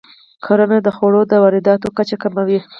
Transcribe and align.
کرنه 0.45 0.77
د 0.85 0.89
خوړو 0.95 1.21
د 1.31 1.33
وارداتو 1.43 1.87
کچه 1.97 2.15
کموي. 2.23 2.59